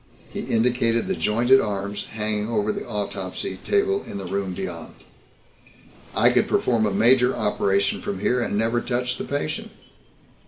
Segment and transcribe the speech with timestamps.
[0.31, 4.95] He indicated the jointed arms hanging over the autopsy table in the room beyond.
[6.15, 9.69] "I could perform a major operation from here and never touch the patient.